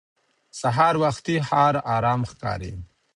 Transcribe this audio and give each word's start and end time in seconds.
سهار 0.59 0.95
وختي 1.03 1.35
ښار 1.47 1.75
ارام 1.95 2.21
ښکاري 2.31 2.73